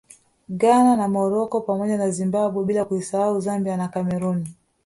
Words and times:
Ghana 0.61 0.95
na 0.95 1.07
Morocco 1.07 1.61
pamoja 1.61 1.97
na 1.97 2.09
Zimbabwe 2.11 2.65
bila 2.65 2.85
kuisahau 2.85 3.41
Zambia 3.41 3.77
na 3.77 3.87
Cameroon 3.87 4.43